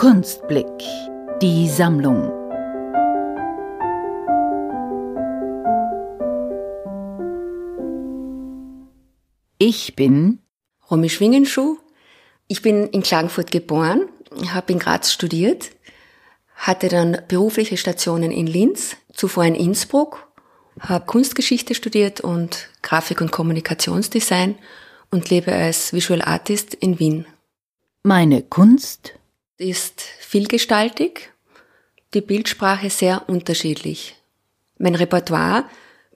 Kunstblick. 0.00 0.66
Die 1.42 1.68
Sammlung. 1.68 2.32
Ich 9.58 9.94
bin 9.96 10.38
Romy 10.90 11.10
Schwingenschuh. 11.10 11.76
Ich 12.48 12.62
bin 12.62 12.86
in 12.86 13.02
Klagenfurt 13.02 13.50
geboren, 13.50 14.08
habe 14.48 14.72
in 14.72 14.78
Graz 14.78 15.12
studiert, 15.12 15.70
hatte 16.54 16.88
dann 16.88 17.20
berufliche 17.28 17.76
Stationen 17.76 18.30
in 18.30 18.46
Linz, 18.46 18.96
zuvor 19.12 19.44
in 19.44 19.54
Innsbruck, 19.54 20.32
habe 20.80 21.04
Kunstgeschichte 21.04 21.74
studiert 21.74 22.22
und 22.22 22.70
Grafik- 22.80 23.20
und 23.20 23.32
Kommunikationsdesign 23.32 24.56
und 25.10 25.28
lebe 25.28 25.52
als 25.52 25.92
Visual 25.92 26.22
Artist 26.22 26.72
in 26.72 26.98
Wien. 26.98 27.26
Meine 28.02 28.40
Kunst 28.40 29.19
ist 29.60 30.00
vielgestaltig, 30.20 31.32
die 32.14 32.22
Bildsprache 32.22 32.88
sehr 32.88 33.28
unterschiedlich. 33.28 34.16
Mein 34.78 34.94
Repertoire 34.94 35.66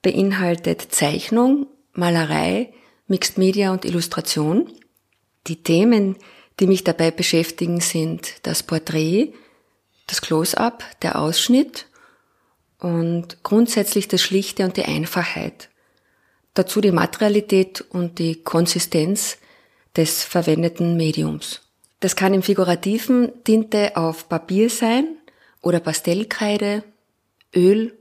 beinhaltet 0.00 0.94
Zeichnung, 0.94 1.66
Malerei, 1.92 2.72
Mixed 3.08 3.38
Media 3.38 3.72
und 3.72 3.84
Illustration. 3.84 4.70
Die 5.48 5.62
Themen, 5.62 6.16
die 6.60 6.68
mich 6.68 6.84
dabei 6.84 7.10
beschäftigen, 7.10 7.80
sind 7.80 8.34
das 8.44 8.62
Porträt, 8.62 9.34
das 10.06 10.22
Close-up, 10.22 10.84
der 11.02 11.18
Ausschnitt 11.18 11.88
und 12.78 13.42
grundsätzlich 13.42 14.06
das 14.06 14.22
Schlichte 14.22 14.64
und 14.64 14.76
die 14.76 14.84
Einfachheit. 14.84 15.68
Dazu 16.54 16.80
die 16.80 16.92
Materialität 16.92 17.80
und 17.80 18.18
die 18.20 18.42
Konsistenz 18.42 19.38
des 19.96 20.22
verwendeten 20.22 20.96
Mediums. 20.96 21.60
Das 22.02 22.16
kann 22.16 22.34
im 22.34 22.42
figurativen 22.42 23.30
Tinte 23.44 23.96
auf 23.96 24.28
Papier 24.28 24.68
sein 24.70 25.18
oder 25.62 25.78
Pastellkreide, 25.78 26.82
Öl 27.54 27.96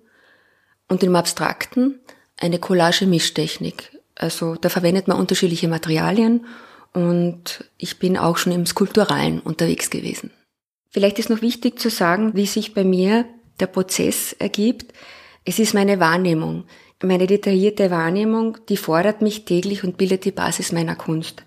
und 0.88 1.04
im 1.04 1.16
abstrakten 1.16 2.00
eine 2.36 2.58
Collage-Mischtechnik. 2.58 3.96
Also 4.16 4.56
da 4.56 4.70
verwendet 4.70 5.08
man 5.08 5.20
unterschiedliche 5.20 5.68
Materialien 5.68 6.48
und 6.94 7.64
ich 7.78 8.00
bin 8.00 8.18
auch 8.18 8.38
schon 8.38 8.54
im 8.54 8.66
Skulpturalen 8.66 9.40
unterwegs 9.40 9.92
gewesen. 9.92 10.32
Vielleicht 10.90 11.20
ist 11.20 11.30
noch 11.30 11.44
wichtig 11.44 11.80
zu 11.80 11.92
sagen, 11.92 12.32
wie 12.34 12.48
sich 12.48 12.74
bei 12.74 12.84
mir 12.84 13.26
der 13.60 13.68
Prozess 13.68 14.34
ergibt. 14.34 14.96
Es 15.46 15.60
ist 15.60 15.76
meine 15.76 16.00
Wahrnehmung. 16.00 16.64
Meine 17.04 17.28
detaillierte 17.28 17.92
Wahrnehmung, 17.92 18.58
die 18.68 18.78
fordert 18.78 19.22
mich 19.22 19.46
täglich 19.46 19.84
und 19.84 19.98
bildet 19.98 20.26
die 20.26 20.32
Basis 20.32 20.72
meiner 20.72 20.96
Kunst. 20.96 21.44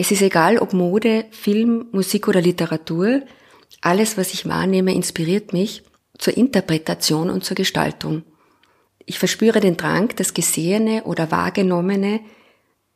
Es 0.00 0.12
ist 0.12 0.22
egal, 0.22 0.58
ob 0.58 0.72
Mode, 0.72 1.26
Film, 1.32 1.88
Musik 1.90 2.28
oder 2.28 2.40
Literatur, 2.40 3.22
alles, 3.80 4.16
was 4.16 4.32
ich 4.32 4.48
wahrnehme, 4.48 4.94
inspiriert 4.94 5.52
mich 5.52 5.82
zur 6.16 6.36
Interpretation 6.36 7.28
und 7.28 7.44
zur 7.44 7.56
Gestaltung. 7.56 8.22
Ich 9.04 9.18
verspüre 9.18 9.60
den 9.60 9.76
Drang, 9.76 10.14
das 10.14 10.34
Gesehene 10.34 11.02
oder 11.02 11.32
Wahrgenommene 11.32 12.20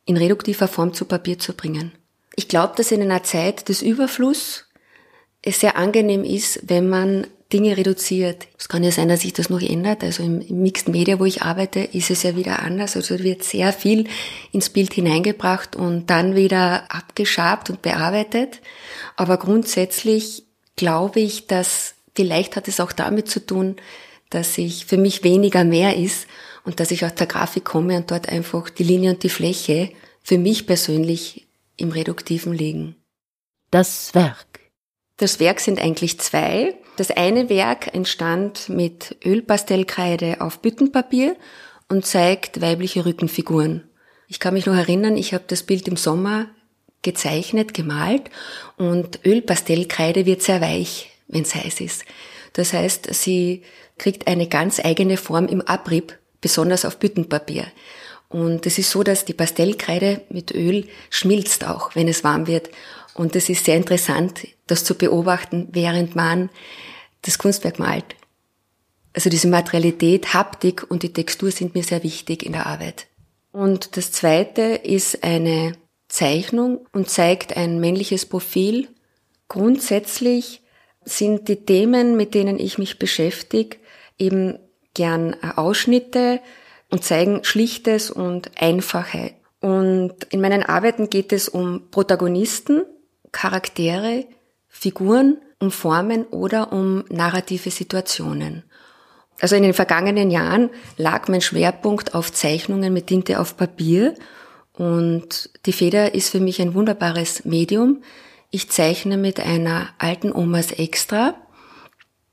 in 0.05 0.15
reduktiver 0.15 0.69
Form 0.69 0.93
zu 0.93 1.03
Papier 1.03 1.37
zu 1.37 1.53
bringen. 1.53 1.91
Ich 2.37 2.47
glaube, 2.47 2.73
dass 2.77 2.91
in 2.91 3.01
einer 3.01 3.23
Zeit 3.23 3.67
des 3.67 3.81
Überfluss 3.81 4.69
es 5.41 5.59
sehr 5.59 5.75
angenehm 5.75 6.23
ist, 6.23 6.69
wenn 6.69 6.87
man 6.87 7.27
Dinge 7.53 7.77
reduziert. 7.77 8.47
Es 8.57 8.67
kann 8.67 8.83
ja 8.83 8.91
sein, 8.91 9.07
dass 9.07 9.21
sich 9.21 9.33
das 9.33 9.49
noch 9.49 9.61
ändert. 9.61 10.03
Also 10.03 10.23
im, 10.23 10.41
im 10.41 10.63
Mixed 10.63 10.89
Media, 10.89 11.19
wo 11.19 11.25
ich 11.25 11.43
arbeite, 11.43 11.79
ist 11.79 12.09
es 12.09 12.23
ja 12.23 12.35
wieder 12.35 12.59
anders. 12.59 12.95
Also 12.95 13.19
wird 13.19 13.43
sehr 13.43 13.71
viel 13.71 14.07
ins 14.51 14.69
Bild 14.69 14.93
hineingebracht 14.93 15.75
und 15.75 16.09
dann 16.09 16.35
wieder 16.35 16.91
abgeschabt 16.91 17.69
und 17.69 17.81
bearbeitet. 17.81 18.59
Aber 19.15 19.37
grundsätzlich 19.37 20.43
glaube 20.75 21.19
ich, 21.19 21.47
dass 21.47 21.93
vielleicht 22.15 22.55
hat 22.55 22.67
es 22.67 22.79
auch 22.79 22.91
damit 22.91 23.29
zu 23.29 23.45
tun, 23.45 23.75
dass 24.29 24.57
ich 24.57 24.85
für 24.85 24.97
mich 24.97 25.23
weniger 25.23 25.63
mehr 25.63 25.95
ist 25.95 26.27
und 26.65 26.79
dass 26.79 26.91
ich 26.91 27.05
aus 27.05 27.13
der 27.13 27.27
Grafik 27.27 27.63
komme 27.63 27.97
und 27.97 28.09
dort 28.09 28.29
einfach 28.29 28.69
die 28.69 28.83
Linie 28.83 29.11
und 29.11 29.23
die 29.23 29.29
Fläche 29.29 29.91
für 30.23 30.37
mich 30.37 30.65
persönlich 30.65 31.47
im 31.77 31.91
Reduktiven 31.91 32.53
liegen. 32.53 32.95
Das 33.69 34.13
Werk. 34.15 34.52
Das 35.23 35.39
Werk 35.39 35.61
sind 35.61 35.79
eigentlich 35.79 36.19
zwei. 36.19 36.75
Das 36.97 37.09
eine 37.09 37.47
Werk 37.47 37.95
entstand 37.95 38.67
mit 38.67 39.15
Ölpastellkreide 39.23 40.41
auf 40.41 40.59
Büttenpapier 40.59 41.37
und 41.87 42.05
zeigt 42.05 42.59
weibliche 42.59 43.05
Rückenfiguren. 43.05 43.87
Ich 44.27 44.41
kann 44.41 44.53
mich 44.53 44.65
noch 44.65 44.75
erinnern, 44.75 45.15
ich 45.15 45.33
habe 45.33 45.45
das 45.47 45.63
Bild 45.63 45.87
im 45.87 45.95
Sommer 45.95 46.47
gezeichnet, 47.03 47.73
gemalt 47.73 48.23
und 48.75 49.21
Ölpastellkreide 49.25 50.25
wird 50.25 50.41
sehr 50.41 50.59
weich, 50.59 51.09
wenn 51.29 51.43
es 51.43 51.55
heiß 51.55 51.79
ist. 51.79 52.03
Das 52.51 52.73
heißt, 52.73 53.13
sie 53.13 53.63
kriegt 53.97 54.27
eine 54.27 54.49
ganz 54.49 54.81
eigene 54.83 55.15
Form 55.15 55.47
im 55.47 55.61
Abrieb, 55.61 56.17
besonders 56.41 56.83
auf 56.83 56.97
Büttenpapier. 56.97 57.67
Und 58.33 58.65
es 58.65 58.79
ist 58.79 58.89
so, 58.89 59.03
dass 59.03 59.25
die 59.25 59.33
Pastellkreide 59.33 60.21
mit 60.29 60.53
Öl 60.55 60.87
schmilzt 61.11 61.65
auch, 61.65 61.95
wenn 61.95 62.07
es 62.07 62.23
warm 62.23 62.47
wird. 62.47 62.69
Und 63.13 63.35
es 63.35 63.47
ist 63.47 63.65
sehr 63.65 63.77
interessant, 63.77 64.47
das 64.65 64.83
zu 64.83 64.95
beobachten, 64.95 65.67
während 65.71 66.15
man 66.15 66.49
das 67.21 67.37
Kunstwerk 67.37 67.77
malt. 67.77 68.15
Also 69.13 69.29
diese 69.29 69.47
Materialität, 69.47 70.33
Haptik 70.33 70.89
und 70.89 71.03
die 71.03 71.13
Textur 71.13 71.51
sind 71.51 71.75
mir 71.75 71.83
sehr 71.83 72.01
wichtig 72.01 72.43
in 72.43 72.53
der 72.53 72.65
Arbeit. 72.65 73.05
Und 73.51 73.97
das 73.97 74.11
zweite 74.11 74.61
ist 74.61 75.23
eine 75.23 75.73
Zeichnung 76.07 76.87
und 76.91 77.11
zeigt 77.11 77.55
ein 77.55 77.79
männliches 77.79 78.25
Profil. 78.25 78.87
Grundsätzlich 79.47 80.61
sind 81.05 81.47
die 81.49 81.57
Themen, 81.57 82.17
mit 82.17 82.33
denen 82.33 82.57
ich 82.57 82.79
mich 82.79 82.97
beschäftige, 82.97 83.77
eben 84.17 84.57
gern 84.95 85.35
Ausschnitte 85.55 86.39
und 86.93 87.03
zeigen 87.03 87.43
Schlichtes 87.43 88.11
und 88.11 88.51
Einfachheit. 88.55 89.33
Und 89.61 90.25
in 90.29 90.41
meinen 90.41 90.61
Arbeiten 90.61 91.09
geht 91.09 91.33
es 91.33 91.49
um 91.49 91.89
Protagonisten, 91.89 92.83
Charaktere, 93.31 94.27
Figuren, 94.67 95.39
um 95.57 95.71
Formen 95.71 96.25
oder 96.25 96.71
um 96.71 97.03
narrative 97.09 97.71
Situationen. 97.71 98.61
Also 99.39 99.55
in 99.55 99.63
den 99.63 99.73
vergangenen 99.73 100.29
Jahren 100.29 100.69
lag 100.95 101.29
mein 101.29 101.41
Schwerpunkt 101.41 102.13
auf 102.13 102.31
Zeichnungen 102.31 102.93
mit 102.93 103.07
Tinte 103.07 103.39
auf 103.39 103.57
Papier 103.57 104.13
und 104.73 105.49
die 105.65 105.73
Feder 105.73 106.13
ist 106.13 106.29
für 106.29 106.41
mich 106.41 106.61
ein 106.61 106.75
wunderbares 106.75 107.43
Medium. 107.43 108.03
Ich 108.51 108.69
zeichne 108.69 109.17
mit 109.17 109.39
einer 109.39 109.89
alten 109.97 110.31
Omas 110.31 110.71
Extra. 110.71 111.33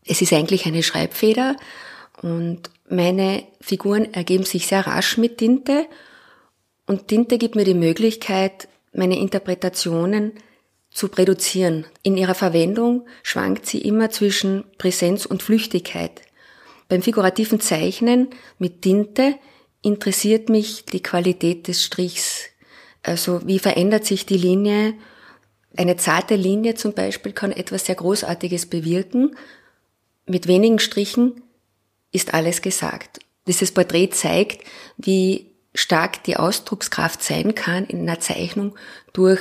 Es 0.04 0.20
ist 0.20 0.34
eigentlich 0.34 0.66
eine 0.66 0.82
Schreibfeder 0.82 1.56
und 2.20 2.68
meine 2.90 3.44
Figuren 3.60 4.12
ergeben 4.12 4.44
sich 4.44 4.66
sehr 4.66 4.86
rasch 4.86 5.16
mit 5.16 5.38
Tinte 5.38 5.86
und 6.86 7.06
Tinte 7.08 7.38
gibt 7.38 7.54
mir 7.54 7.64
die 7.64 7.74
Möglichkeit, 7.74 8.68
meine 8.92 9.18
Interpretationen 9.18 10.32
zu 10.90 11.06
reduzieren. 11.06 11.86
In 12.02 12.16
ihrer 12.16 12.34
Verwendung 12.34 13.06
schwankt 13.22 13.66
sie 13.66 13.78
immer 13.78 14.10
zwischen 14.10 14.64
Präsenz 14.76 15.24
und 15.24 15.42
Flüchtigkeit. 15.42 16.22
Beim 16.88 17.02
figurativen 17.02 17.60
Zeichnen 17.60 18.30
mit 18.58 18.82
Tinte 18.82 19.36
interessiert 19.82 20.48
mich 20.48 20.84
die 20.84 21.02
Qualität 21.02 21.68
des 21.68 21.84
Strichs. 21.84 22.46
Also 23.04 23.40
wie 23.46 23.60
verändert 23.60 24.04
sich 24.04 24.26
die 24.26 24.36
Linie? 24.36 24.94
Eine 25.76 25.96
zarte 25.96 26.34
Linie 26.34 26.74
zum 26.74 26.92
Beispiel 26.92 27.32
kann 27.32 27.52
etwas 27.52 27.86
sehr 27.86 27.94
Großartiges 27.94 28.66
bewirken. 28.66 29.36
Mit 30.26 30.48
wenigen 30.48 30.80
Strichen 30.80 31.42
ist 32.12 32.34
alles 32.34 32.62
gesagt. 32.62 33.20
Dieses 33.46 33.72
Porträt 33.72 34.10
zeigt, 34.10 34.64
wie 34.96 35.50
stark 35.74 36.24
die 36.24 36.36
Ausdruckskraft 36.36 37.22
sein 37.22 37.54
kann 37.54 37.86
in 37.86 38.00
einer 38.00 38.20
Zeichnung 38.20 38.76
durch 39.12 39.40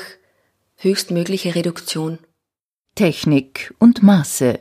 höchstmögliche 0.77 1.55
Reduktion. 1.55 2.19
Technik 2.95 3.73
und 3.79 4.03
Maße. 4.03 4.59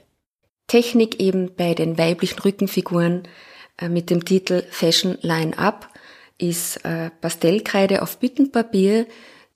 Technik 0.66 1.20
eben 1.20 1.54
bei 1.56 1.74
den 1.74 1.98
weiblichen 1.98 2.38
Rückenfiguren 2.40 3.26
äh, 3.78 3.88
mit 3.88 4.10
dem 4.10 4.24
Titel 4.24 4.64
Fashion 4.70 5.18
Line 5.22 5.58
Up 5.58 5.88
ist 6.36 6.84
äh, 6.84 7.10
Pastellkreide 7.20 8.02
auf 8.02 8.18
Büttenpapier. 8.18 9.06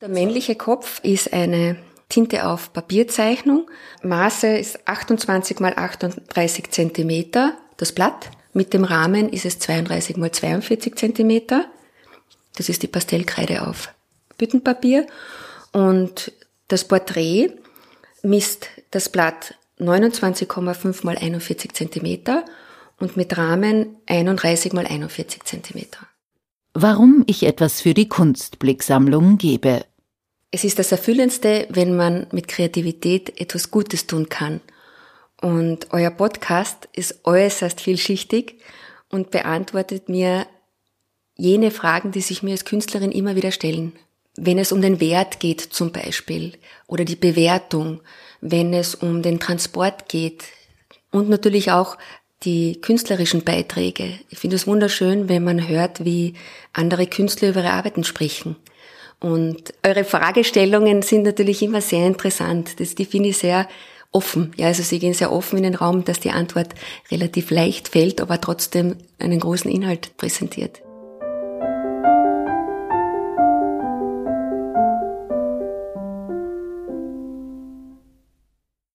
Der 0.00 0.08
männliche 0.08 0.56
Kopf 0.56 1.00
ist 1.04 1.32
eine 1.32 1.76
Tinte 2.08 2.46
auf 2.46 2.72
Papierzeichnung. 2.72 3.70
Maße 4.02 4.48
ist 4.48 4.86
28 4.88 5.60
mal 5.60 5.74
38 5.76 6.70
Zentimeter. 6.70 7.56
Das 7.76 7.92
Blatt 7.92 8.30
mit 8.52 8.74
dem 8.74 8.84
Rahmen 8.84 9.28
ist 9.28 9.44
es 9.44 9.58
32 9.58 10.16
mal 10.16 10.30
42 10.30 10.96
Zentimeter. 10.96 11.66
Das 12.56 12.68
ist 12.68 12.82
die 12.82 12.88
Pastellkreide 12.88 13.66
auf 13.66 13.88
Büttenpapier. 14.36 15.06
Und 15.72 16.32
das 16.68 16.86
Porträt 16.86 17.52
misst 18.22 18.68
das 18.90 19.08
Blatt 19.08 19.54
29,5 19.78 21.04
mal 21.04 21.16
41 21.16 21.72
Zentimeter 21.72 22.44
und 22.98 23.16
mit 23.16 23.36
Rahmen 23.36 23.96
31 24.06 24.72
mal 24.72 24.86
41 24.86 25.44
Zentimeter. 25.44 26.06
Warum 26.74 27.24
ich 27.26 27.44
etwas 27.44 27.80
für 27.80 27.94
die 27.94 28.08
Kunstblicksammlung 28.08 29.38
gebe. 29.38 29.84
Es 30.50 30.64
ist 30.64 30.78
das 30.78 30.92
Erfüllendste, 30.92 31.66
wenn 31.70 31.96
man 31.96 32.26
mit 32.32 32.48
Kreativität 32.48 33.40
etwas 33.40 33.70
Gutes 33.70 34.06
tun 34.06 34.28
kann. 34.28 34.60
Und 35.42 35.88
euer 35.90 36.10
Podcast 36.10 36.88
ist 36.92 37.24
äußerst 37.24 37.80
vielschichtig 37.80 38.60
und 39.10 39.32
beantwortet 39.32 40.08
mir 40.08 40.46
jene 41.36 41.72
Fragen, 41.72 42.12
die 42.12 42.20
sich 42.20 42.44
mir 42.44 42.52
als 42.52 42.64
Künstlerin 42.64 43.10
immer 43.10 43.34
wieder 43.34 43.50
stellen. 43.50 43.92
Wenn 44.36 44.56
es 44.58 44.70
um 44.70 44.80
den 44.80 45.00
Wert 45.00 45.40
geht 45.40 45.60
zum 45.60 45.90
Beispiel 45.90 46.52
oder 46.86 47.04
die 47.04 47.16
Bewertung, 47.16 48.00
wenn 48.40 48.72
es 48.72 48.94
um 48.94 49.20
den 49.20 49.40
Transport 49.40 50.08
geht 50.08 50.44
und 51.10 51.28
natürlich 51.28 51.72
auch 51.72 51.98
die 52.44 52.80
künstlerischen 52.80 53.42
Beiträge. 53.42 54.20
Ich 54.30 54.38
finde 54.38 54.54
es 54.54 54.68
wunderschön, 54.68 55.28
wenn 55.28 55.42
man 55.42 55.68
hört, 55.68 56.04
wie 56.04 56.34
andere 56.72 57.08
Künstler 57.08 57.48
über 57.48 57.62
ihre 57.62 57.72
Arbeiten 57.72 58.04
sprechen. 58.04 58.54
Und 59.18 59.74
eure 59.82 60.04
Fragestellungen 60.04 61.02
sind 61.02 61.24
natürlich 61.24 61.62
immer 61.62 61.80
sehr 61.80 62.06
interessant. 62.06 62.78
Das, 62.78 62.94
die 62.94 63.04
finde 63.04 63.30
ich 63.30 63.38
sehr 63.38 63.68
offen. 64.12 64.52
Ja, 64.56 64.66
also 64.68 64.82
sie 64.82 64.98
gehen 64.98 65.14
sehr 65.14 65.32
offen 65.32 65.56
in 65.56 65.64
den 65.64 65.74
Raum, 65.74 66.04
dass 66.04 66.20
die 66.20 66.30
Antwort 66.30 66.68
relativ 67.10 67.50
leicht 67.50 67.88
fällt, 67.88 68.20
aber 68.20 68.40
trotzdem 68.40 68.96
einen 69.18 69.40
großen 69.40 69.70
Inhalt 69.70 70.16
präsentiert. 70.16 70.82